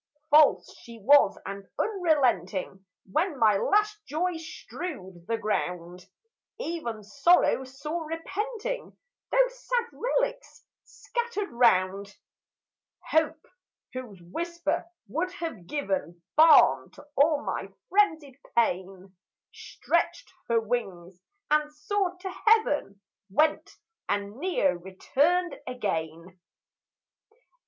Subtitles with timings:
[0.31, 6.07] False she was, and unrelenting; When my last joys strewed the ground,
[6.57, 8.97] Even Sorrow saw, repenting,
[9.31, 12.17] Those sad relics scattered round;
[13.11, 13.45] Hope,
[13.93, 19.15] whose whisper would have given Balm to all my frenzied pain,
[19.53, 21.21] Stretched her wings,
[21.51, 22.99] and soared to heaven,
[23.29, 23.75] Went,
[24.09, 26.39] and ne'er returned again!